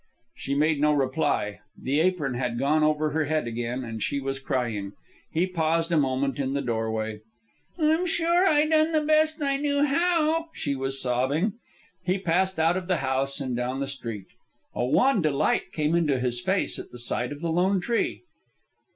She 0.35 0.55
made 0.55 0.81
no 0.81 0.93
reply. 0.93 1.59
The 1.79 1.99
apron 1.99 2.33
had 2.33 2.57
gone 2.57 2.81
over 2.81 3.11
her 3.11 3.25
head 3.25 3.45
again, 3.45 3.83
and 3.83 4.01
she 4.01 4.19
was 4.19 4.39
crying. 4.39 4.93
He 5.31 5.45
paused 5.45 5.91
a 5.91 5.97
moment 5.99 6.39
in 6.39 6.55
the 6.55 6.61
doorway. 6.63 7.21
"I'm 7.77 8.07
sure 8.07 8.47
I 8.49 8.65
done 8.65 8.93
the 8.93 9.01
best 9.03 9.43
I 9.43 9.57
knew 9.57 9.83
how," 9.83 10.47
she 10.53 10.75
was 10.75 10.99
sobbing. 10.99 11.53
He 12.03 12.17
passed 12.17 12.57
out 12.59 12.77
of 12.77 12.87
the 12.87 12.97
house 12.97 13.39
and 13.39 13.55
down 13.55 13.79
the 13.79 13.85
street. 13.85 14.25
A 14.73 14.83
wan 14.83 15.21
delight 15.21 15.71
came 15.71 15.93
into 15.93 16.17
his 16.19 16.41
face 16.41 16.79
at 16.79 16.89
the 16.89 16.97
sight 16.97 17.31
of 17.31 17.41
the 17.41 17.51
lone 17.51 17.79
tree. 17.79 18.23